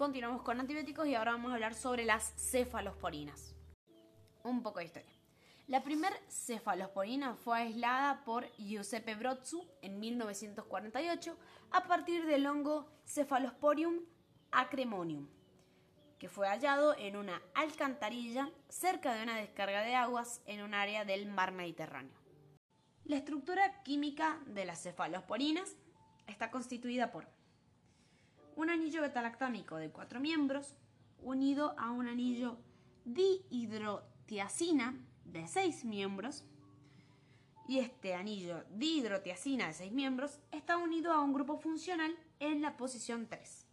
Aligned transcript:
continuamos 0.00 0.40
con 0.40 0.58
antibióticos 0.58 1.06
y 1.06 1.14
ahora 1.14 1.32
vamos 1.32 1.50
a 1.50 1.56
hablar 1.56 1.74
sobre 1.74 2.06
las 2.06 2.32
cefalosporinas. 2.38 3.54
Un 4.42 4.62
poco 4.62 4.78
de 4.78 4.86
historia. 4.86 5.12
La 5.66 5.84
primera 5.84 6.16
cefalosporina 6.26 7.34
fue 7.34 7.58
aislada 7.58 8.24
por 8.24 8.50
Giuseppe 8.52 9.14
Brozzu 9.14 9.62
en 9.82 10.00
1948 10.00 11.36
a 11.72 11.84
partir 11.86 12.24
del 12.24 12.46
hongo 12.46 12.90
Cephalosporium 13.04 14.00
acremonium, 14.50 15.28
que 16.18 16.30
fue 16.30 16.48
hallado 16.48 16.96
en 16.96 17.16
una 17.16 17.42
alcantarilla 17.52 18.50
cerca 18.70 19.12
de 19.12 19.22
una 19.22 19.36
descarga 19.36 19.82
de 19.82 19.96
aguas 19.96 20.40
en 20.46 20.62
un 20.62 20.72
área 20.72 21.04
del 21.04 21.26
mar 21.26 21.52
Mediterráneo. 21.52 22.18
La 23.04 23.16
estructura 23.16 23.82
química 23.82 24.40
de 24.46 24.64
las 24.64 24.82
cefalosporinas 24.82 25.76
está 26.26 26.50
constituida 26.50 27.12
por 27.12 27.28
un 28.60 28.68
anillo 28.68 29.00
betalactámico 29.00 29.76
de 29.76 29.90
cuatro 29.90 30.20
miembros 30.20 30.76
unido 31.22 31.74
a 31.78 31.90
un 31.92 32.08
anillo 32.08 32.58
dihidrotiazina 33.06 35.02
de 35.24 35.48
6 35.48 35.86
miembros 35.86 36.44
y 37.66 37.78
este 37.78 38.12
anillo 38.12 38.62
dihidrotiazina 38.68 39.68
de 39.68 39.72
6 39.72 39.92
miembros 39.92 40.40
está 40.50 40.76
unido 40.76 41.10
a 41.10 41.22
un 41.22 41.32
grupo 41.32 41.56
funcional 41.56 42.14
en 42.38 42.60
la 42.60 42.76
posición 42.76 43.28
3. 43.28 43.66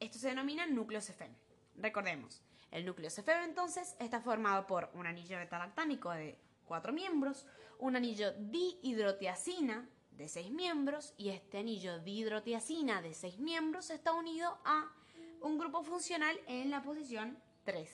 Esto 0.00 0.18
se 0.18 0.28
denomina 0.28 0.66
núcleo 0.66 1.00
CFM. 1.00 1.34
Recordemos, 1.76 2.42
el 2.70 2.84
núcleo 2.84 3.08
CFM 3.08 3.44
entonces 3.44 3.96
está 3.98 4.20
formado 4.20 4.66
por 4.66 4.90
un 4.92 5.06
anillo 5.06 5.38
betalactámico 5.38 6.10
de 6.10 6.38
4 6.66 6.92
miembros, 6.92 7.46
un 7.78 7.96
anillo 7.96 8.32
dihidrotiazina 8.32 9.88
de 10.20 10.28
6 10.28 10.50
miembros 10.50 11.14
y 11.16 11.30
este 11.30 11.56
anillo 11.56 11.98
dihidrotiazina 11.98 13.00
de 13.00 13.14
6 13.14 13.38
miembros 13.38 13.88
está 13.88 14.12
unido 14.12 14.58
a 14.66 14.92
un 15.40 15.56
grupo 15.56 15.82
funcional 15.82 16.38
en 16.46 16.70
la 16.70 16.82
posición 16.82 17.38
3. 17.64 17.90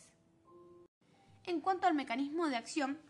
En 1.44 1.60
cuanto 1.60 1.86
al 1.86 1.94
mecanismo 1.94 2.48
de 2.48 2.56
acción, 2.56 3.00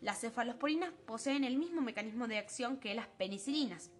las 0.00 0.20
cefalosporinas 0.20 0.92
poseen 1.06 1.44
el 1.44 1.56
mismo 1.56 1.82
mecanismo 1.82 2.26
de 2.26 2.38
acción 2.38 2.78
que 2.78 2.96
las 2.96 3.06
penicilinas, 3.06 3.92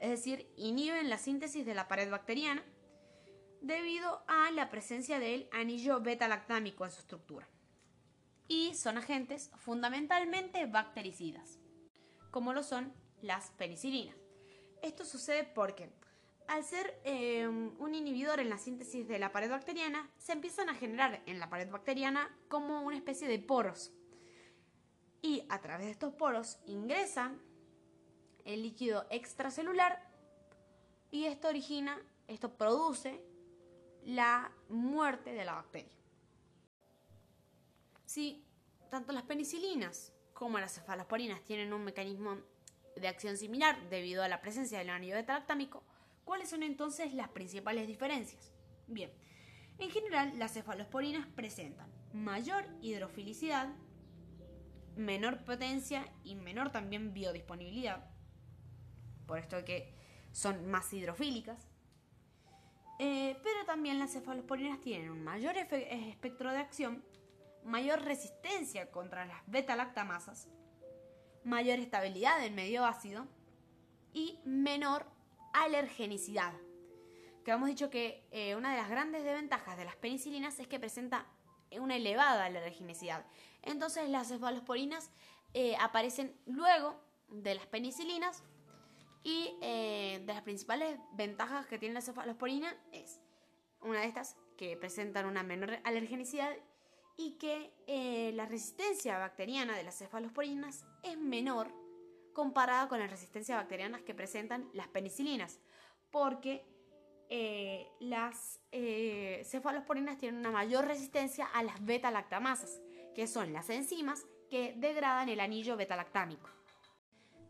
es 0.00 0.08
decir, 0.08 0.50
inhiben 0.56 1.10
la 1.10 1.18
síntesis 1.18 1.66
de 1.66 1.74
la 1.74 1.86
pared 1.86 2.10
bacteriana 2.10 2.64
debido 3.60 4.24
a 4.28 4.50
la 4.50 4.70
presencia 4.70 5.18
del 5.18 5.46
anillo 5.52 6.00
beta-lactámico 6.00 6.86
en 6.86 6.90
su 6.90 7.00
estructura. 7.00 7.46
Y 8.48 8.72
son 8.76 8.96
agentes 8.96 9.50
fundamentalmente 9.56 10.64
bactericidas, 10.64 11.58
como 12.30 12.54
lo 12.54 12.62
son 12.62 12.94
las 13.22 13.50
penicilinas. 13.52 14.16
Esto 14.82 15.04
sucede 15.04 15.44
porque 15.44 15.90
al 16.48 16.64
ser 16.64 17.00
eh, 17.04 17.46
un 17.46 17.94
inhibidor 17.94 18.40
en 18.40 18.50
la 18.50 18.58
síntesis 18.58 19.06
de 19.08 19.18
la 19.18 19.32
pared 19.32 19.50
bacteriana, 19.50 20.08
se 20.16 20.32
empiezan 20.32 20.68
a 20.68 20.74
generar 20.74 21.22
en 21.26 21.40
la 21.40 21.50
pared 21.50 21.68
bacteriana 21.70 22.34
como 22.48 22.82
una 22.82 22.96
especie 22.96 23.28
de 23.28 23.38
poros. 23.38 23.92
Y 25.22 25.44
a 25.48 25.60
través 25.60 25.86
de 25.86 25.92
estos 25.92 26.14
poros 26.14 26.58
ingresan 26.66 27.40
el 28.44 28.62
líquido 28.62 29.06
extracelular 29.10 30.08
y 31.10 31.24
esto 31.24 31.48
origina, 31.48 32.00
esto 32.28 32.56
produce 32.56 33.24
la 34.04 34.52
muerte 34.68 35.32
de 35.32 35.44
la 35.44 35.54
bacteria. 35.54 35.96
Si 38.04 38.44
tanto 38.88 39.12
las 39.12 39.24
penicilinas 39.24 40.12
como 40.32 40.60
las 40.60 40.74
cefalosporinas 40.74 41.42
tienen 41.42 41.72
un 41.72 41.82
mecanismo 41.82 42.38
de 42.96 43.08
acción 43.08 43.36
similar 43.36 43.88
debido 43.90 44.22
a 44.22 44.28
la 44.28 44.40
presencia 44.40 44.78
del 44.78 44.90
anillo 44.90 45.14
beta-lactámico, 45.14 45.82
¿Cuáles 46.26 46.50
son 46.50 46.64
entonces 46.64 47.14
las 47.14 47.28
principales 47.28 47.86
diferencias? 47.86 48.52
Bien, 48.88 49.12
en 49.78 49.90
general 49.90 50.36
las 50.36 50.54
cefalosporinas 50.54 51.24
presentan 51.28 51.88
mayor 52.12 52.66
hidrofilicidad, 52.82 53.68
menor 54.96 55.44
potencia 55.44 56.04
y 56.24 56.34
menor 56.34 56.72
también 56.72 57.14
biodisponibilidad, 57.14 58.10
por 59.28 59.38
esto 59.38 59.64
que 59.64 59.94
son 60.32 60.66
más 60.66 60.92
hidrofílicas, 60.92 61.68
eh, 62.98 63.38
pero 63.44 63.64
también 63.64 64.00
las 64.00 64.12
cefalosporinas 64.12 64.80
tienen 64.80 65.10
un 65.10 65.22
mayor 65.22 65.56
espectro 65.56 66.50
de 66.50 66.58
acción, 66.58 67.04
mayor 67.64 68.02
resistencia 68.02 68.90
contra 68.90 69.26
las 69.26 69.46
beta-lactamasas, 69.46 70.48
mayor 71.46 71.78
estabilidad 71.78 72.44
en 72.44 72.54
medio 72.54 72.84
ácido 72.84 73.26
y 74.12 74.38
menor 74.44 75.06
alergenicidad. 75.52 76.52
Que 77.44 77.52
hemos 77.52 77.68
dicho 77.68 77.88
que 77.88 78.26
eh, 78.32 78.56
una 78.56 78.72
de 78.72 78.76
las 78.78 78.90
grandes 78.90 79.22
desventajas 79.22 79.78
de 79.78 79.84
las 79.84 79.94
penicilinas 79.96 80.58
es 80.58 80.66
que 80.66 80.80
presenta 80.80 81.26
una 81.80 81.96
elevada 81.96 82.46
alergenicidad. 82.46 83.24
Entonces 83.62 84.08
las 84.08 84.28
cefalosporinas 84.28 85.12
eh, 85.54 85.76
aparecen 85.80 86.36
luego 86.46 87.00
de 87.28 87.54
las 87.54 87.66
penicilinas 87.66 88.42
y 89.22 89.56
eh, 89.62 90.22
de 90.26 90.34
las 90.34 90.42
principales 90.42 90.98
ventajas 91.12 91.66
que 91.66 91.78
tiene 91.78 91.94
la 91.94 92.00
cefalosporina 92.00 92.76
es 92.92 93.20
una 93.80 94.00
de 94.00 94.06
estas 94.06 94.36
que 94.56 94.76
presentan 94.76 95.26
una 95.26 95.44
menor 95.44 95.78
alergenicidad 95.84 96.52
y 97.16 97.32
que 97.38 98.32
la 98.34 98.46
resistencia 98.46 99.18
bacteriana 99.18 99.76
de 99.76 99.84
las 99.84 99.98
cefalosporinas 99.98 100.84
es 101.02 101.16
menor 101.16 101.72
comparada 102.36 102.86
con 102.86 102.98
las 102.98 103.10
resistencias 103.10 103.56
bacterianas 103.56 104.02
que 104.02 104.14
presentan 104.14 104.68
las 104.74 104.88
penicilinas, 104.88 105.58
porque 106.10 106.66
eh, 107.30 107.88
las 107.98 108.60
eh, 108.72 109.42
cefalosporinas 109.46 110.18
tienen 110.18 110.40
una 110.40 110.50
mayor 110.50 110.86
resistencia 110.86 111.46
a 111.46 111.62
las 111.62 111.82
beta-lactamasas, 111.82 112.82
que 113.14 113.26
son 113.26 113.54
las 113.54 113.70
enzimas 113.70 114.26
que 114.50 114.74
degradan 114.76 115.30
el 115.30 115.40
anillo 115.40 115.78
beta-lactámico. 115.78 116.50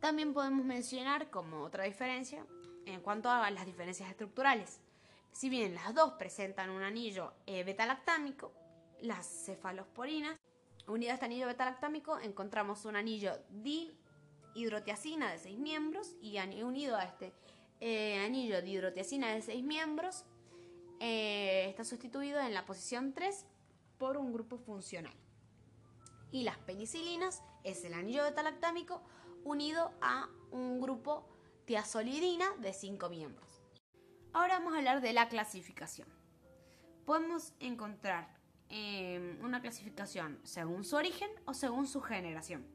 También 0.00 0.32
podemos 0.32 0.64
mencionar 0.64 1.30
como 1.30 1.62
otra 1.62 1.82
diferencia 1.82 2.46
en 2.86 3.00
cuanto 3.00 3.28
a 3.28 3.50
las 3.50 3.66
diferencias 3.66 4.08
estructurales. 4.08 4.80
Si 5.32 5.50
bien 5.50 5.74
las 5.74 5.92
dos 5.94 6.12
presentan 6.12 6.70
un 6.70 6.82
anillo 6.82 7.34
eh, 7.44 7.64
beta-lactámico, 7.64 8.52
las 9.00 9.26
cefalosporinas, 9.44 10.38
unidas 10.86 11.12
a 11.12 11.14
este 11.14 11.26
anillo 11.26 11.46
beta-lactámico, 11.46 12.18
encontramos 12.20 12.84
un 12.84 12.96
anillo 12.96 13.32
di 13.50 13.92
hidrotiazina 14.54 15.30
de 15.30 15.38
6 15.38 15.58
miembros 15.58 16.16
y 16.20 16.38
unido 16.62 16.96
a 16.96 17.04
este 17.04 17.32
eh, 17.80 18.24
anillo 18.24 18.62
de 18.62 18.68
hidrotiazina 18.68 19.28
de 19.34 19.42
6 19.42 19.62
miembros 19.64 20.24
eh, 20.98 21.66
está 21.68 21.84
sustituido 21.84 22.40
en 22.40 22.54
la 22.54 22.64
posición 22.64 23.12
3 23.12 23.44
por 23.98 24.16
un 24.16 24.32
grupo 24.32 24.58
funcional. 24.58 25.14
Y 26.30 26.42
las 26.42 26.56
penicilinas 26.58 27.42
es 27.64 27.84
el 27.84 27.94
anillo 27.94 28.24
beta-lactámico 28.24 29.02
unido 29.44 29.92
a 30.00 30.28
un 30.50 30.80
grupo 30.80 31.28
tiazolidina 31.66 32.46
de 32.58 32.72
5 32.72 33.08
miembros. 33.10 33.62
Ahora 34.32 34.58
vamos 34.58 34.74
a 34.74 34.78
hablar 34.78 35.00
de 35.00 35.12
la 35.12 35.28
clasificación. 35.28 36.08
Podemos 37.04 37.52
encontrar 37.60 38.35
eh, 38.68 39.38
una 39.42 39.60
clasificación 39.60 40.40
según 40.42 40.84
su 40.84 40.96
origen 40.96 41.30
o 41.44 41.54
según 41.54 41.86
su 41.86 42.00
generación. 42.00 42.66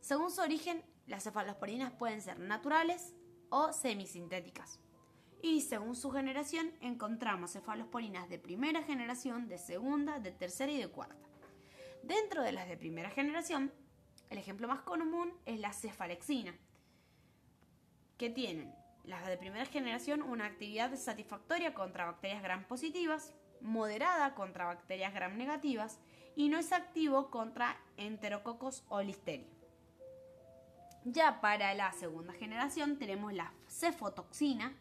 Según 0.00 0.30
su 0.30 0.40
origen, 0.40 0.82
las 1.06 1.24
cefalosporinas 1.24 1.92
pueden 1.92 2.20
ser 2.20 2.38
naturales 2.38 3.14
o 3.50 3.72
semisintéticas. 3.72 4.80
Y 5.42 5.62
según 5.62 5.96
su 5.96 6.10
generación, 6.10 6.72
encontramos 6.80 7.52
cefalosporinas 7.52 8.28
de 8.28 8.38
primera 8.38 8.82
generación, 8.82 9.48
de 9.48 9.58
segunda, 9.58 10.20
de 10.20 10.30
tercera 10.30 10.70
y 10.70 10.78
de 10.78 10.88
cuarta. 10.88 11.28
Dentro 12.02 12.42
de 12.42 12.52
las 12.52 12.68
de 12.68 12.76
primera 12.76 13.10
generación, 13.10 13.72
el 14.30 14.38
ejemplo 14.38 14.68
más 14.68 14.82
común 14.82 15.32
es 15.46 15.60
la 15.60 15.72
cefalexina, 15.72 16.54
que 18.16 18.30
tienen 18.30 18.74
las 19.04 19.26
de 19.26 19.36
primera 19.36 19.66
generación 19.66 20.22
una 20.22 20.46
actividad 20.46 20.94
satisfactoria 20.96 21.74
contra 21.74 22.06
bacterias 22.06 22.42
gram 22.42 22.64
positivas, 22.64 23.34
moderada 23.62 24.34
contra 24.34 24.66
bacterias 24.66 25.14
gram 25.14 25.36
negativas 25.36 25.98
y 26.36 26.48
no 26.48 26.58
es 26.58 26.72
activo 26.72 27.30
contra 27.30 27.76
enterococos 27.96 28.84
o 28.88 29.02
listeria. 29.02 29.46
Ya 31.04 31.40
para 31.40 31.74
la 31.74 31.92
segunda 31.92 32.32
generación 32.32 32.96
tenemos 32.96 33.32
la 33.32 33.52
cefotoxina, 33.68 34.72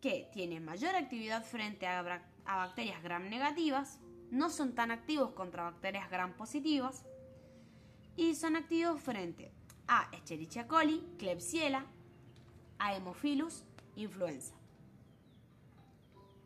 que 0.00 0.30
tiene 0.32 0.60
mayor 0.60 0.94
actividad 0.96 1.44
frente 1.44 1.86
a, 1.86 2.22
bacterias 2.46 3.02
gram 3.02 3.28
negativas, 3.28 3.98
no 4.30 4.48
son 4.48 4.74
tan 4.74 4.90
activos 4.90 5.32
contra 5.32 5.64
bacterias 5.64 6.10
gram 6.10 6.32
positivas 6.32 7.04
y 8.16 8.34
son 8.34 8.56
activos 8.56 9.00
frente 9.02 9.52
a 9.86 10.08
Escherichia 10.12 10.66
coli, 10.66 11.04
Klebsiella, 11.18 11.84
a 12.78 12.94
Hemophilus, 12.94 13.64
influenza. 13.96 14.59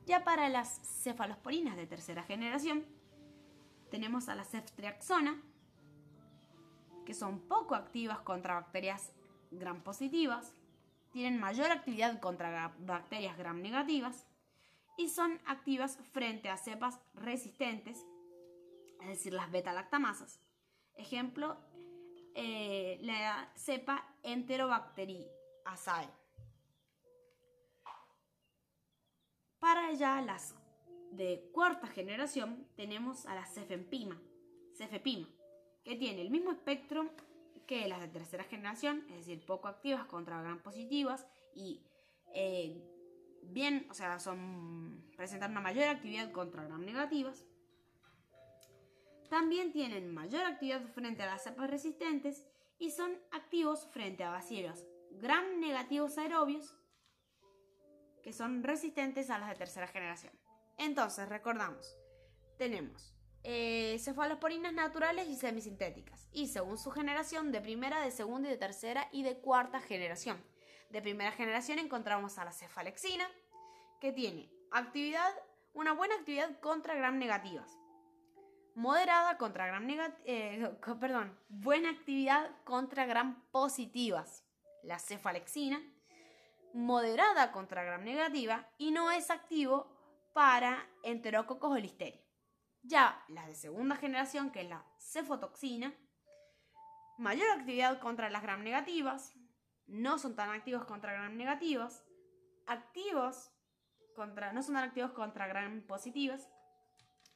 Ya 0.06 0.25
para 0.25 0.49
las 0.49 0.81
cefalosporinas 1.03 1.77
de 1.77 1.87
tercera 1.87 2.23
generación, 2.23 2.85
tenemos 3.91 4.29
a 4.29 4.35
la 4.35 4.45
ceftriaxona, 4.45 5.41
que 7.06 7.15
son 7.15 7.41
poco 7.41 7.75
activas 7.75 8.21
contra 8.21 8.55
bacterias 8.55 9.12
gram 9.51 9.83
positivas, 9.83 10.53
tienen 11.11 11.39
mayor 11.39 11.71
actividad 11.71 12.19
contra 12.21 12.75
bacterias 12.81 13.39
gram 13.39 13.62
negativas 13.62 14.27
y 14.99 15.09
son 15.09 15.41
activas 15.47 15.99
frente 16.12 16.49
a 16.49 16.56
cepas 16.56 17.01
resistentes, 17.15 18.05
es 19.01 19.09
decir, 19.09 19.33
las 19.33 19.51
beta-lactamasas. 19.51 20.41
Ejemplo, 20.97 21.56
eh, 22.35 22.99
la 23.01 23.49
cepa 23.55 24.05
Enterobacteriaceae. 24.23 26.24
Para 29.65 29.91
ya 29.95 30.21
las 30.21 30.55
de 31.13 31.49
cuarta 31.55 31.87
generación 31.87 32.69
tenemos 32.77 33.25
a 33.25 33.35
la 33.35 33.47
cefepima, 33.47 34.21
que 35.83 35.97
tiene 35.97 36.21
el 36.21 36.29
mismo 36.29 36.53
espectro 36.53 37.09
que 37.67 37.89
las 37.89 38.03
de 38.03 38.09
tercera 38.09 38.45
generación, 38.45 39.07
es 39.09 39.21
decir, 39.21 39.43
poco 39.47 39.69
activas 39.69 40.05
contra 40.05 40.43
gran 40.43 40.59
positivas 40.63 41.27
y 41.55 41.81
eh, 42.35 42.79
bien, 43.45 43.87
o 43.89 43.95
sea, 43.95 44.19
son 44.19 45.03
presentan 45.17 45.53
una 45.53 45.63
mayor 45.63 45.89
actividad 45.89 46.31
contra 46.31 46.65
gram 46.65 46.85
negativas. 46.85 47.47
También 49.31 49.73
tienen 49.73 50.13
mayor 50.13 50.45
actividad 50.45 50.83
frente 50.89 51.23
a 51.23 51.27
las 51.27 51.43
cepas 51.43 51.71
resistentes 51.71 52.47
y 52.79 52.91
son 52.91 53.19
activos 53.31 53.87
frente 53.93 54.25
a 54.25 54.31
bacilos 54.31 54.85
gram 55.23 55.59
negativos 55.59 56.19
aerobios 56.19 56.77
que 58.25 58.32
son 58.32 58.62
resistentes 58.62 59.29
a 59.29 59.38
las 59.38 59.50
de 59.50 59.55
tercera 59.55 59.87
generación. 59.87 60.32
Entonces, 60.79 61.29
recordamos, 61.29 61.94
tenemos 62.56 63.15
eh, 63.44 63.99
cefalosporinas 64.00 64.73
naturales 64.73 65.29
y 65.29 65.37
semisintéticas, 65.37 66.26
y 66.32 66.49
según 66.49 66.79
su 66.79 66.91
generación, 66.91 67.53
de 67.53 67.61
primera, 67.61 68.00
de 68.00 68.11
segunda 68.11 68.49
y 68.49 68.53
de 68.53 68.56
tercera 68.56 69.09
y 69.12 69.23
de 69.23 69.37
cuarta 69.37 69.81
generación. 69.81 70.43
De 70.88 71.03
primera 71.03 71.32
generación 71.32 71.79
encontramos 71.79 72.38
a 72.38 72.47
la 72.47 72.53
cefalexina, 72.53 73.29
que 74.00 74.12
tiene 74.12 74.50
actividad, 74.73 75.31
una 75.75 75.93
buena 75.93 76.15
actividad 76.15 76.59
contra 76.61 76.94
gram 76.94 77.19
negativas, 77.19 77.79
moderada 78.75 79.37
contra 79.37 79.67
gram 79.67 79.87
negativas, 79.87 80.23
eh, 80.25 80.70
perdón, 80.99 81.38
buena 81.50 81.91
actividad 81.91 82.50
contra 82.65 83.05
gram 83.05 83.44
positivas, 83.50 84.47
la 84.82 84.99
cefalexina, 84.99 85.82
moderada 86.75 87.53
contra 87.53 87.85
gram 87.85 88.05
negativa 88.05 88.69
y 88.79 88.91
no 88.91 89.11
es 89.11 89.31
activo 89.31 89.87
para 90.32 90.87
enterococos 91.05 91.71
o 91.71 91.79
listeria. 91.79 92.21
Ya 92.82 93.25
las 93.29 93.47
de 93.47 93.55
segunda 93.55 93.97
generación, 93.97 94.50
que 94.50 94.62
es 94.62 94.69
la 94.69 94.85
cefotoxina, 94.99 95.94
mayor 97.17 97.49
actividad 97.53 98.00
contra 98.00 98.29
las 98.29 98.43
gram 98.43 98.62
negativas, 98.65 99.32
no 99.87 100.19
son 100.19 100.35
tan 100.35 100.50
activos 100.50 100.85
contra 100.85 101.12
gram 101.12 101.37
negativas, 101.37 102.05
activos 102.67 103.53
contra, 104.17 104.53
no 104.53 104.62
son 104.62 104.75
tan 104.75 104.85
activos 104.85 105.12
contra 105.12 105.47
gram 105.47 105.81
positivas, 105.87 106.50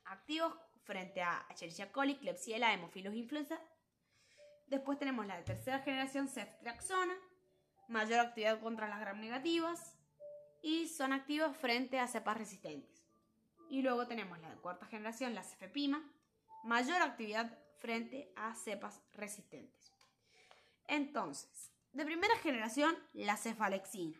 activos 0.04 0.52
frente 0.82 1.22
a 1.22 1.46
Escherichia 1.50 1.92
coli, 1.92 2.16
Klebsiella, 2.16 2.72
Hemophilus 2.72 3.14
influenza. 3.14 3.60
Después 4.66 4.98
tenemos 4.98 5.26
la 5.26 5.36
de 5.36 5.44
tercera 5.44 5.78
generación, 5.78 6.26
ceftriaxona, 6.28 7.14
mayor 7.88 8.20
actividad 8.20 8.60
contra 8.60 8.88
las 8.88 9.00
gram 9.00 9.20
negativas, 9.20 9.98
y 10.62 10.88
son 10.88 11.12
activos 11.12 11.56
frente 11.56 11.98
a 11.98 12.08
cepas 12.08 12.36
resistentes. 12.36 13.06
Y 13.70 13.82
luego 13.82 14.06
tenemos 14.06 14.38
la 14.40 14.50
de 14.50 14.56
cuarta 14.56 14.86
generación, 14.86 15.34
la 15.34 15.42
cefepima, 15.42 16.02
mayor 16.64 17.00
actividad 17.02 17.58
frente 17.78 18.32
a 18.36 18.54
cepas 18.54 19.02
resistentes. 19.12 19.92
Entonces, 20.86 21.72
de 21.92 22.04
primera 22.04 22.36
generación, 22.38 22.96
la 23.12 23.36
cefalexina, 23.36 24.18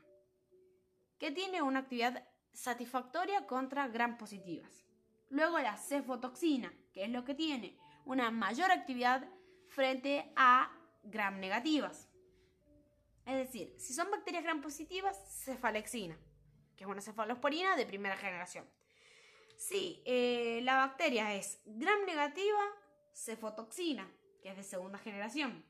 que 1.18 1.30
tiene 1.30 1.62
una 1.62 1.80
actividad 1.80 2.26
satisfactoria 2.52 3.46
contra 3.46 3.88
gram 3.88 4.18
positivas. 4.18 4.84
Luego 5.30 5.58
la 5.58 5.76
cefotoxina, 5.76 6.72
que 6.92 7.04
es 7.04 7.10
lo 7.10 7.24
que 7.24 7.34
tiene 7.34 7.78
una 8.04 8.30
mayor 8.30 8.70
actividad 8.70 9.28
frente 9.68 10.32
a 10.36 10.70
gram 11.02 11.40
negativas. 11.40 12.07
Es 13.28 13.36
decir, 13.36 13.76
si 13.78 13.92
son 13.92 14.10
bacterias 14.10 14.42
gram 14.42 14.60
positivas, 14.60 15.16
cefalexina 15.44 16.18
que 16.78 16.84
es 16.84 16.90
una 16.90 17.02
cefalosporina 17.02 17.76
de 17.76 17.84
primera 17.84 18.16
generación. 18.16 18.64
Si 19.56 20.00
eh, 20.06 20.60
la 20.62 20.76
bacteria 20.76 21.34
es 21.34 21.60
gram 21.66 22.06
negativa, 22.06 22.60
cefotoxina, 23.12 24.08
que 24.40 24.50
es 24.50 24.56
de 24.56 24.62
segunda 24.62 24.96
generación. 24.98 25.66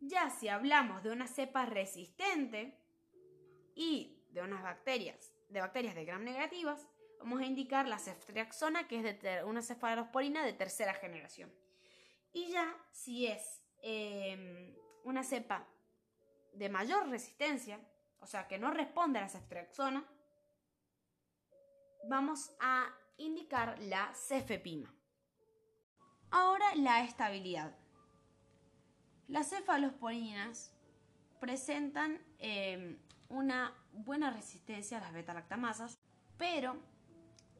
Ya 0.00 0.28
si 0.28 0.48
hablamos 0.48 1.02
de 1.02 1.10
una 1.10 1.26
cepa 1.26 1.64
resistente 1.64 2.78
y 3.74 4.22
de 4.30 4.42
unas 4.42 4.62
bacterias, 4.62 5.32
de 5.48 5.60
bacterias 5.60 5.94
de 5.94 6.04
gram 6.04 6.22
negativas, 6.22 6.86
vamos 7.18 7.40
a 7.40 7.46
indicar 7.46 7.88
la 7.88 7.98
ceftriaxona, 7.98 8.88
que 8.88 8.98
es 8.98 9.22
de 9.22 9.42
una 9.44 9.62
cefalosporina 9.62 10.44
de 10.44 10.52
tercera 10.52 10.92
generación. 10.92 11.50
Y 12.34 12.48
ya 12.48 12.76
si 12.90 13.26
es 13.26 13.62
em, 13.80 14.74
una 15.04 15.24
cepa 15.24 15.66
de 16.52 16.68
mayor 16.68 17.08
resistencia, 17.08 17.80
o 18.20 18.26
sea 18.26 18.46
que 18.46 18.58
no 18.58 18.70
responde 18.70 19.18
a 19.18 19.22
la 19.22 19.28
ceftriaxona, 19.28 20.04
vamos 22.08 22.54
a 22.60 22.88
indicar 23.16 23.78
la 23.80 24.12
cefepima. 24.14 24.92
Ahora 26.30 26.74
la 26.76 27.04
estabilidad. 27.04 27.76
Las 29.28 29.50
cefalosporinas 29.50 30.74
presentan 31.40 32.20
em, 32.38 32.98
una 33.28 33.74
buena 33.92 34.30
resistencia 34.30 34.98
a 34.98 35.00
las 35.00 35.12
beta-lactamasas, 35.12 35.98
pero 36.36 36.76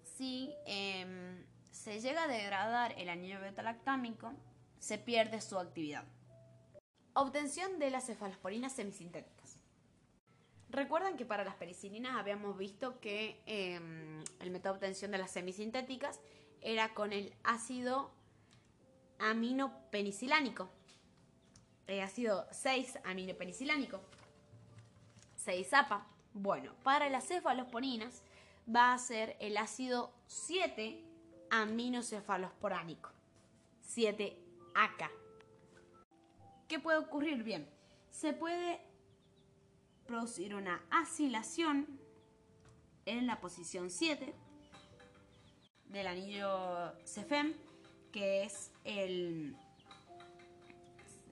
si 0.02 0.54
em, 0.66 1.44
se 1.70 2.00
llega 2.00 2.24
a 2.24 2.28
degradar 2.28 2.92
el 2.98 3.08
anillo 3.08 3.40
beta-lactámico, 3.40 4.32
se 4.78 4.98
pierde 4.98 5.40
su 5.40 5.58
actividad. 5.58 6.04
Obtención 7.14 7.79
de 7.79 7.91
las 7.91 8.06
cefalosporinas 8.06 8.73
semisintéticas. 8.73 9.59
Recuerdan 10.70 11.19
que 11.19 11.26
para 11.26 11.44
las 11.44 11.56
penicilinas 11.56 12.17
habíamos 12.17 12.56
visto 12.56 12.99
que 13.00 13.43
em, 13.44 14.25
el 14.41 14.50
método 14.50 14.73
de 14.73 14.76
obtención 14.79 15.11
de 15.11 15.19
las 15.19 15.31
semisintéticas 15.31 16.20
era 16.62 16.94
con 16.94 17.12
el 17.12 17.35
ácido 17.44 18.11
aminopenicilánico. 19.19 20.70
El 21.87 22.00
ácido 22.00 22.47
6 22.50 23.00
aminopenicilánico. 23.05 24.00
6-APA. 25.44 26.06
Bueno, 26.32 26.73
para 26.82 27.11
las 27.11 27.29
cefalosporinas 27.29 28.23
va 28.75 28.94
a 28.94 28.99
ser 28.99 29.37
el 29.40 29.59
ácido 29.59 30.14
7 30.28 31.04
aminocefalosporánico. 31.50 33.11
7-ACA. 33.87 35.11
¿Qué 36.69 36.78
puede 36.78 36.99
ocurrir? 36.99 37.42
Bien, 37.42 37.69
se 38.11 38.33
puede 38.33 38.81
producir 40.07 40.54
una 40.54 40.83
asilación 40.90 41.87
en 43.07 43.26
la 43.26 43.40
posición 43.40 43.90
7 43.90 44.35
del 45.87 46.07
anillo 46.07 46.92
CFEM, 47.04 47.54
que 48.12 48.45
es 48.45 48.71
el, 48.85 49.57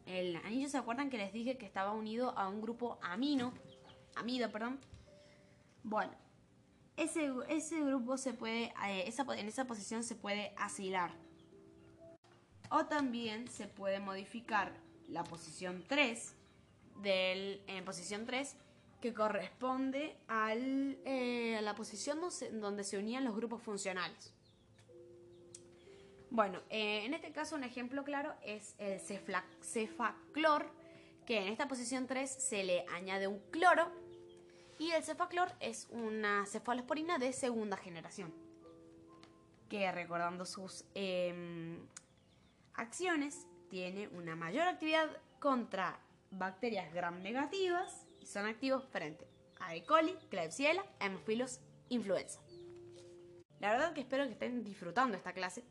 el 0.06 0.36
anillo, 0.36 0.68
¿se 0.68 0.78
acuerdan 0.78 1.10
que 1.10 1.18
les 1.18 1.32
dije 1.32 1.56
que 1.56 1.66
estaba 1.66 1.92
unido 1.92 2.36
a 2.38 2.48
un 2.48 2.60
grupo 2.60 2.98
amino? 3.02 3.52
Amido, 4.16 4.50
perdón. 4.50 4.80
Bueno, 5.82 6.12
ese, 6.96 7.32
ese 7.48 7.80
grupo 7.82 8.18
se 8.18 8.34
puede, 8.34 8.72
eh, 8.86 9.12
en 9.36 9.48
esa 9.48 9.66
posición 9.66 10.04
se 10.04 10.14
puede 10.14 10.52
asilar. 10.56 11.12
O 12.70 12.86
también 12.86 13.48
se 13.48 13.66
puede 13.66 14.00
modificar 14.00 14.72
la 15.10 15.24
posición 15.24 15.84
3 15.86 16.34
del, 17.02 17.62
en 17.66 17.84
posición 17.84 18.26
3 18.26 18.56
que 19.00 19.14
corresponde 19.14 20.16
eh, 20.28 21.56
a 21.58 21.62
la 21.62 21.74
posición 21.74 22.20
donde 22.60 22.84
se 22.84 22.98
unían 22.98 23.24
los 23.24 23.34
grupos 23.34 23.62
funcionales. 23.62 24.34
Bueno, 26.30 26.60
eh, 26.68 27.04
en 27.04 27.14
este 27.14 27.32
caso 27.32 27.56
un 27.56 27.64
ejemplo 27.64 28.04
claro 28.04 28.34
es 28.44 28.74
el 28.78 29.00
cefaclor, 29.00 30.70
que 31.26 31.38
en 31.38 31.48
esta 31.48 31.66
posición 31.66 32.06
3 32.06 32.30
se 32.30 32.62
le 32.62 32.84
añade 32.88 33.26
un 33.26 33.40
cloro 33.50 33.90
y 34.78 34.92
el 34.92 35.02
cefaclor 35.02 35.52
es 35.60 35.88
una 35.90 36.46
cefalosporina 36.46 37.18
de 37.18 37.32
segunda 37.32 37.76
generación, 37.76 38.32
que 39.68 39.90
recordando 39.92 40.44
sus 40.44 40.84
em, 40.94 41.78
acciones 42.74 43.46
tiene 43.70 44.08
una 44.08 44.36
mayor 44.36 44.66
actividad 44.66 45.08
contra 45.38 45.98
bacterias 46.30 46.92
gram 46.92 47.22
negativas 47.22 48.06
son 48.24 48.46
activos 48.46 48.84
frente 48.90 49.26
a 49.60 49.74
E. 49.74 49.84
coli, 49.84 50.14
Klebsiella, 50.28 50.84
Hemophilus 51.00 51.60
influenza. 51.88 52.40
La 53.60 53.70
verdad 53.70 53.92
que 53.92 54.00
espero 54.00 54.24
que 54.26 54.32
estén 54.32 54.64
disfrutando 54.64 55.16
esta 55.16 55.32
clase, 55.32 55.62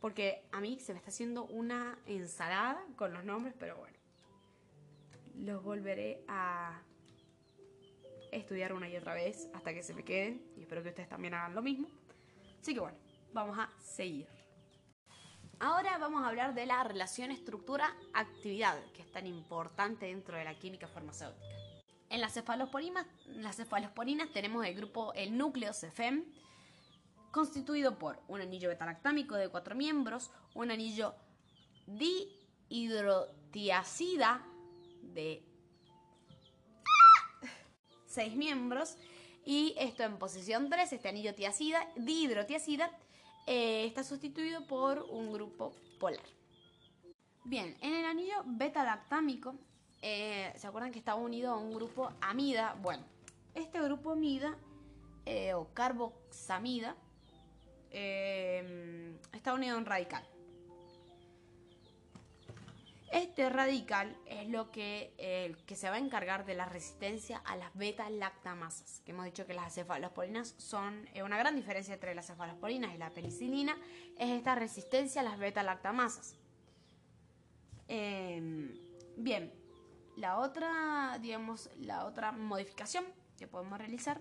porque 0.00 0.44
a 0.52 0.60
mí 0.60 0.78
se 0.78 0.92
me 0.92 0.98
está 0.98 1.10
haciendo 1.10 1.44
una 1.44 1.98
ensalada 2.06 2.84
con 2.96 3.12
los 3.12 3.24
nombres, 3.24 3.54
pero 3.58 3.76
bueno, 3.76 3.96
los 5.36 5.62
volveré 5.62 6.22
a, 6.28 6.82
estudiar 8.30 8.72
una 8.72 8.88
y 8.88 8.96
otra 8.96 9.14
vez 9.14 9.50
hasta 9.54 9.74
que 9.74 9.82
se 9.82 9.92
me 9.92 10.04
queden 10.04 10.40
y 10.56 10.60
espero 10.60 10.84
que 10.84 10.90
ustedes 10.90 11.08
también 11.08 11.34
hagan 11.34 11.54
lo 11.54 11.62
mismo. 11.62 11.88
Así 12.60 12.74
que 12.74 12.80
bueno, 12.80 12.96
vamos 13.32 13.58
a 13.58 13.68
seguir. 13.80 14.39
Ahora 15.62 15.98
vamos 15.98 16.24
a 16.24 16.28
hablar 16.28 16.54
de 16.54 16.64
la 16.64 16.82
relación 16.84 17.30
estructura-actividad, 17.30 18.82
que 18.94 19.02
es 19.02 19.12
tan 19.12 19.26
importante 19.26 20.06
dentro 20.06 20.38
de 20.38 20.44
la 20.44 20.58
química 20.58 20.88
farmacéutica. 20.88 21.44
En 22.08 22.22
las 22.22 22.32
cefalosporinas, 22.32 23.06
tenemos 24.32 24.64
el 24.64 24.74
grupo, 24.74 25.12
el 25.12 25.36
núcleo 25.36 25.74
CEFEM, 25.74 26.24
constituido 27.30 27.98
por 27.98 28.18
un 28.26 28.40
anillo 28.40 28.70
betalactámico 28.70 29.34
de 29.34 29.50
cuatro 29.50 29.74
miembros, 29.74 30.30
un 30.54 30.70
anillo 30.70 31.14
dihidrotiacida 31.86 34.42
de 35.02 35.44
seis 38.06 38.34
miembros 38.34 38.96
y 39.44 39.74
esto 39.78 40.04
en 40.04 40.16
posición 40.16 40.70
3, 40.70 40.90
este 40.90 41.10
anillo 41.10 41.34
tiacida, 41.34 41.86
dihidrotiacida, 41.96 42.90
eh, 43.52 43.84
está 43.84 44.04
sustituido 44.04 44.64
por 44.64 45.00
un 45.10 45.32
grupo 45.32 45.72
polar. 45.98 46.22
Bien, 47.42 47.76
en 47.80 47.94
el 47.94 48.04
anillo 48.04 48.44
beta-lactámico, 48.46 49.56
eh, 50.02 50.52
¿se 50.54 50.68
acuerdan 50.68 50.92
que 50.92 51.00
estaba 51.00 51.20
unido 51.20 51.50
a 51.52 51.56
un 51.56 51.74
grupo 51.74 52.12
amida? 52.20 52.76
Bueno, 52.80 53.02
este 53.56 53.82
grupo 53.82 54.12
amida 54.12 54.56
eh, 55.26 55.52
o 55.54 55.66
carboxamida 55.74 56.94
está 57.90 59.52
unido 59.52 59.74
a 59.74 59.78
un 59.78 59.84
radical. 59.84 60.24
Este 63.10 63.50
radical 63.50 64.16
es 64.24 64.48
lo 64.48 64.70
que, 64.70 65.56
que 65.66 65.74
se 65.74 65.90
va 65.90 65.96
a 65.96 65.98
encargar 65.98 66.46
de 66.46 66.54
la 66.54 66.66
resistencia 66.66 67.38
a 67.38 67.56
las 67.56 67.74
beta-lactamasas, 67.74 69.02
que 69.04 69.10
hemos 69.10 69.24
dicho 69.24 69.48
que 69.48 69.54
las 69.54 69.74
cefalosporinas 69.74 70.54
son 70.58 71.08
eh, 71.12 71.24
una 71.24 71.36
gran 71.36 71.56
diferencia 71.56 71.94
entre 71.94 72.14
las 72.14 72.28
cefalosporinas 72.28 72.94
y 72.94 72.98
la 72.98 73.10
penicilina, 73.10 73.76
es 74.16 74.30
esta 74.30 74.54
resistencia 74.54 75.22
a 75.22 75.24
las 75.24 75.40
beta-lactamasas. 75.40 76.36
Em, 77.88 78.78
bien, 79.16 79.52
la 80.16 80.38
otra, 80.38 81.18
digamos, 81.20 81.68
la 81.78 82.04
otra 82.04 82.30
modificación 82.30 83.04
que 83.36 83.48
podemos 83.48 83.76
realizar, 83.76 84.20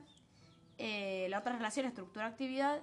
eh, 0.79 1.27
la 1.29 1.39
otra 1.39 1.53
relación 1.53 1.86
estructura-actividad 1.86 2.81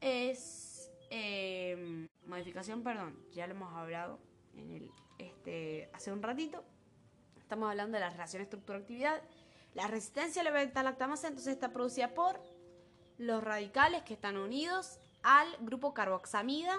es 0.00 0.90
em, 1.10 2.08
modificación, 2.24 2.82
perdón, 2.82 3.18
ya 3.30 3.46
lo 3.46 3.52
hemos 3.52 3.74
hablado 3.74 4.18
este, 5.18 5.90
hace 5.92 6.12
un 6.12 6.22
ratito. 6.22 6.64
Estamos 7.38 7.70
hablando 7.70 7.96
de 7.96 8.00
la 8.00 8.10
relación 8.10 8.42
estructura-actividad. 8.42 9.20
La 9.74 9.86
resistencia 9.86 10.42
a 10.42 10.44
la 10.44 10.50
beta-lactamasa 10.50 11.28
entonces 11.28 11.52
está 11.52 11.72
producida 11.72 12.14
por 12.14 12.40
los 13.18 13.42
radicales 13.42 14.02
que 14.02 14.14
están 14.14 14.36
unidos 14.36 14.98
al 15.22 15.48
grupo 15.60 15.94
carboxamida 15.94 16.76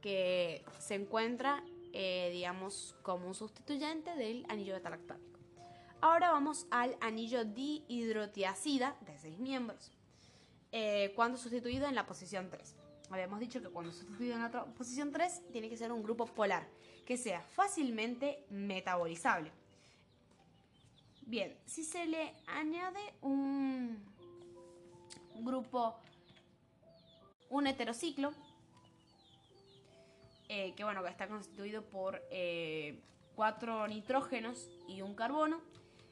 que 0.00 0.64
se 0.78 0.94
encuentra, 0.94 1.62
eh, 1.92 2.30
digamos, 2.32 2.96
como 3.02 3.26
un 3.26 3.34
sustituyente 3.34 4.14
del 4.16 4.46
anillo 4.48 4.74
beta-lactámico. 4.74 5.38
Ahora 6.00 6.30
vamos 6.30 6.66
al 6.70 6.96
anillo 7.00 7.44
dihidrotiacida 7.44 8.96
de 9.02 9.18
6 9.18 9.38
miembros, 9.38 9.92
eh, 10.72 11.12
cuando 11.14 11.36
sustituido 11.36 11.86
en 11.86 11.94
la 11.94 12.06
posición 12.06 12.48
3. 12.48 12.74
Habíamos 13.10 13.40
dicho 13.40 13.60
que 13.60 13.68
cuando 13.68 13.92
sustituido 13.92 14.36
en 14.36 14.42
la 14.42 14.64
posición 14.66 15.10
3 15.10 15.50
tiene 15.52 15.68
que 15.68 15.76
ser 15.76 15.90
un 15.90 16.02
grupo 16.02 16.26
polar 16.26 16.68
que 17.04 17.16
sea 17.16 17.42
fácilmente 17.42 18.44
metabolizable. 18.50 19.50
Bien, 21.22 21.56
si 21.66 21.84
se 21.84 22.06
le 22.06 22.34
añade 22.46 23.00
un 23.20 23.98
grupo, 25.40 25.96
un 27.48 27.66
heterociclo, 27.66 28.32
eh, 30.48 30.72
que 30.76 30.84
bueno, 30.84 31.02
que 31.02 31.10
está 31.10 31.28
constituido 31.28 31.82
por 31.82 32.22
eh, 32.30 33.00
cuatro 33.34 33.86
nitrógenos 33.88 34.68
y 34.88 35.02
un 35.02 35.14
carbono, 35.14 35.60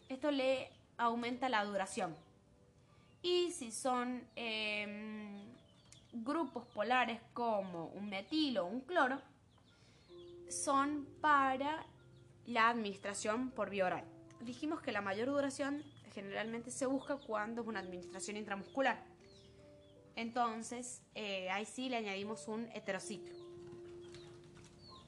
esto 0.08 0.30
le 0.30 0.70
aumenta 0.96 1.48
la 1.48 1.64
duración. 1.64 2.16
Y 3.22 3.50
si 3.52 3.72
son 3.72 4.26
em, 4.36 5.47
grupos 6.24 6.66
polares 6.66 7.20
como 7.32 7.86
un 7.88 8.08
metilo 8.08 8.64
o 8.64 8.68
un 8.68 8.80
cloro, 8.80 9.20
son 10.48 11.06
para 11.20 11.84
la 12.46 12.70
administración 12.70 13.50
por 13.50 13.70
vía 13.70 13.86
oral. 13.86 14.04
Dijimos 14.40 14.80
que 14.80 14.92
la 14.92 15.00
mayor 15.00 15.28
duración 15.28 15.82
generalmente 16.14 16.70
se 16.70 16.86
busca 16.86 17.16
cuando 17.16 17.62
es 17.62 17.68
una 17.68 17.80
administración 17.80 18.36
intramuscular. 18.36 19.02
Entonces, 20.16 21.02
eh, 21.14 21.48
ahí 21.50 21.64
sí 21.64 21.88
le 21.88 21.96
añadimos 21.96 22.48
un 22.48 22.68
heterociclo. 22.74 23.34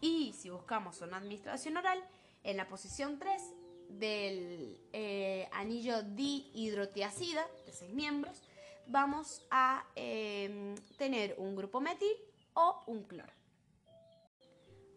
Y 0.01 0.33
si 0.35 0.51
buscamos 0.51 1.01
una 1.01 1.17
administración 1.17 1.77
oral, 1.77 2.03
en 2.43 2.57
la 2.57 2.69
posición 2.69 3.19
3 3.19 3.43
del 3.89 4.81
eh, 4.93 5.49
anillo 5.53 6.03
dihidrotiacida 6.03 7.45
de 7.67 7.73
6 7.73 7.93
miembros, 7.93 8.43
vamos 8.91 9.47
a 9.51 9.85
eh, 9.95 10.75
tener 10.99 11.37
un 11.39 11.55
grupo 11.55 11.81
metil 11.81 12.13
o 12.55 12.83
un 12.87 13.05
cloro. 13.05 13.33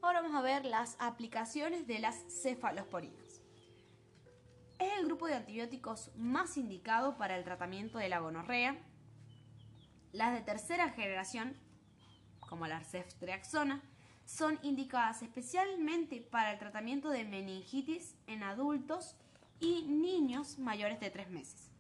Ahora 0.02 0.22
vamos 0.22 0.38
a 0.38 0.42
ver 0.42 0.66
las 0.66 0.98
aplicaciones 1.00 1.88
de 1.88 2.00
las 2.00 2.16
cefalosporinas. 2.42 3.42
Es 4.80 4.92
el 4.98 5.06
grupo 5.06 5.28
de 5.28 5.36
antibióticos 5.36 6.12
más 6.16 6.58
indicado 6.58 7.18
para 7.18 7.38
el 7.38 7.44
tratamiento 7.44 8.00
de 8.00 8.10
la 8.10 8.20
gonorrea. 8.20 8.76
Las 10.12 10.34
de 10.34 10.42
tercera 10.42 10.90
generación, 10.90 11.56
como 12.50 12.68
la 12.68 12.84
ceftriaxona, 12.84 13.82
son 14.26 14.60
indicadas 14.64 15.22
especialmente 15.22 16.22
para 16.22 16.52
el 16.52 16.60
tratamiento 16.60 17.10
de 17.10 17.24
meningitis 17.24 18.16
en 18.28 18.44
adultos 18.44 19.16
y 19.60 19.84
niños 19.84 20.58
mayores 20.60 21.00
de 21.00 21.10
3 21.12 21.30
meses. 21.30 21.73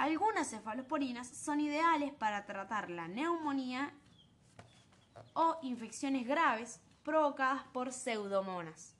Algunas 0.00 0.48
cefalosporinas 0.48 1.28
son 1.28 1.60
ideales 1.60 2.10
para 2.14 2.46
tratar 2.46 2.88
la 2.88 3.06
neumonía 3.06 3.92
o 5.34 5.58
infecciones 5.60 6.26
graves 6.26 6.80
provocadas 7.02 7.64
por 7.64 7.92
pseudomonas. 7.92 8.96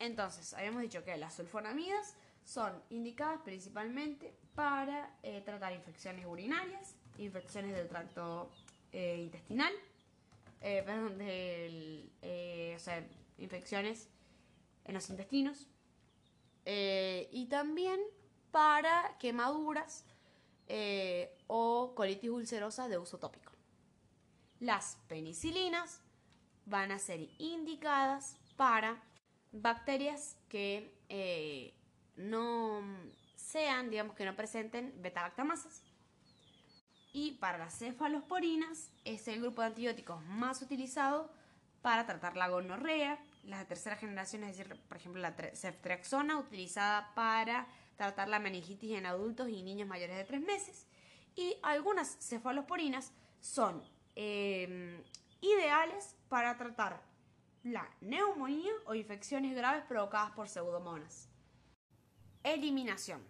Entonces, 0.00 0.52
habíamos 0.54 0.82
dicho 0.82 1.04
que 1.04 1.16
las 1.16 1.34
sulfonamidas 1.34 2.16
son 2.42 2.72
indicadas 2.90 3.40
principalmente 3.44 4.34
para 4.56 5.16
eh, 5.22 5.42
tratar 5.42 5.72
infecciones 5.72 6.26
urinarias, 6.26 6.96
infecciones 7.16 7.72
del 7.76 7.86
tracto 7.86 8.50
eh, 8.90 9.20
intestinal, 9.22 9.72
eh, 10.60 10.82
perdón, 10.84 11.20
o 12.74 12.78
sea, 12.80 13.06
infecciones 13.38 14.08
en 14.86 14.94
los 14.94 15.08
intestinos 15.08 15.68
y 16.66 17.46
también 17.48 18.00
para 18.50 19.16
quemaduras 19.18 20.04
o 21.46 21.94
colitis 21.94 22.30
ulcerosa 22.30 22.88
de 22.88 22.98
uso 22.98 23.18
tópico. 23.18 23.52
Las 24.60 24.98
penicilinas 25.08 26.02
van 26.66 26.92
a 26.92 26.98
ser 26.98 27.28
indicadas 27.38 28.36
para 28.56 29.02
bacterias 29.52 30.36
que 30.48 30.94
eh, 31.08 31.74
no 32.16 32.82
sean, 33.36 33.90
digamos 33.90 34.14
que 34.14 34.24
no 34.24 34.36
presenten 34.36 34.92
beta-lactamasas. 35.00 35.82
Y 37.12 37.32
para 37.32 37.58
las 37.58 37.78
cefalosporinas 37.78 38.90
es 39.04 39.26
el 39.28 39.40
grupo 39.40 39.62
de 39.62 39.68
antibióticos 39.68 40.22
más 40.26 40.60
utilizado 40.60 41.32
para 41.80 42.04
tratar 42.04 42.36
la 42.36 42.48
gonorrea, 42.48 43.18
la 43.44 43.60
de 43.60 43.64
tercera 43.64 43.96
generación, 43.96 44.44
es 44.44 44.58
decir, 44.58 44.78
por 44.88 44.96
ejemplo, 44.98 45.22
la 45.22 45.34
ceftriaxona, 45.54 46.38
utilizada 46.38 47.14
para 47.14 47.66
tratar 47.98 48.28
la 48.28 48.38
meningitis 48.38 48.96
en 48.96 49.04
adultos 49.04 49.50
y 49.50 49.62
niños 49.62 49.86
mayores 49.86 50.16
de 50.16 50.24
3 50.24 50.40
meses. 50.40 50.86
Y 51.36 51.58
algunas 51.62 52.16
cefalosporinas 52.20 53.12
son 53.40 53.82
Em, 54.20 55.00
ideales 55.40 56.16
para 56.28 56.58
tratar 56.58 57.00
la 57.62 57.88
neumonía 58.00 58.72
o 58.86 58.96
infecciones 58.96 59.54
graves 59.54 59.84
provocadas 59.84 60.32
por 60.32 60.48
pseudomonas. 60.48 61.28
Eliminación. 62.42 63.22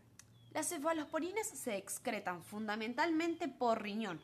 Las 0.53 0.71
cefalosporinas 0.71 1.47
se 1.47 1.77
excretan 1.77 2.43
fundamentalmente 2.43 3.49
por 3.49 3.83
riñón, 3.83 4.19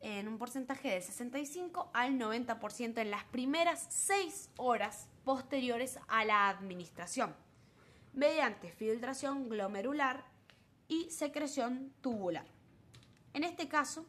en 0.00 0.26
un 0.26 0.38
porcentaje 0.38 0.90
de 0.90 1.00
65 1.00 1.92
al 1.94 2.18
90% 2.18 2.98
en 2.98 3.12
las 3.12 3.22
primeras 3.26 3.86
6 3.88 4.50
horas 4.56 5.08
posteriores 5.24 6.00
a 6.08 6.24
la 6.24 6.48
administración, 6.48 7.32
mediante 8.16 8.72
filtración 8.72 9.48
glomerular 9.48 10.24
y 10.88 11.08
secreción 11.10 11.92
tubular. 12.00 12.46
En 13.32 13.44
este 13.44 13.68
caso, 13.68 14.04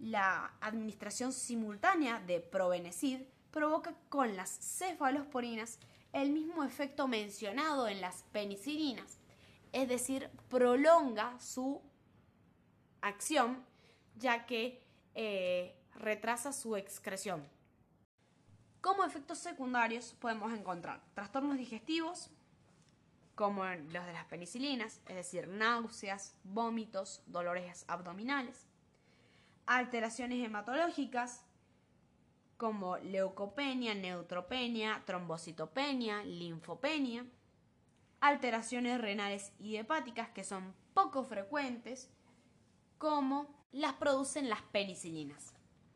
la 0.00 0.54
administración 0.60 1.32
simultánea 1.32 2.18
de 2.18 2.40
probenecid 2.40 3.20
provoca 3.52 3.94
con 4.08 4.34
las 4.36 4.50
cefalosporinas 4.50 5.78
el 6.12 6.32
mismo 6.32 6.64
efecto 6.64 7.06
mencionado 7.06 7.86
en 7.86 8.00
las 8.00 8.24
penicilinas 8.32 9.22
es 9.72 9.88
decir, 9.88 10.30
prolonga 10.48 11.38
su 11.40 11.80
acción, 13.00 13.64
ya 14.16 14.46
que 14.46 14.84
eh, 15.14 15.74
retrasa 15.94 16.52
su 16.52 16.76
excreción. 16.76 17.48
Como 18.80 19.04
efectos 19.04 19.38
secundarios 19.38 20.14
podemos 20.14 20.52
encontrar 20.52 21.02
trastornos 21.14 21.56
digestivos, 21.56 22.30
como 23.34 23.64
los 23.64 24.06
de 24.06 24.12
las 24.12 24.26
penicilinas, 24.26 25.00
es 25.06 25.16
decir, 25.16 25.48
náuseas, 25.48 26.34
vómitos, 26.44 27.22
dolores 27.26 27.84
abdominales, 27.88 28.66
alteraciones 29.66 30.44
hematológicas, 30.44 31.44
como 32.56 32.96
leucopenia, 32.98 33.94
neutropenia, 33.94 35.02
trombocitopenia, 35.04 36.22
linfopenia, 36.22 37.26
alteraciones 38.20 39.00
renales 39.00 39.52
y 39.58 39.76
hepáticas 39.76 40.28
que 40.28 40.44
son 40.44 40.72
poco 40.94 41.24
frecuentes, 41.24 42.08
como 42.98 43.52
las 43.72 43.94
producen 43.94 44.48
las 44.48 44.62
penicilinas. 44.62 45.54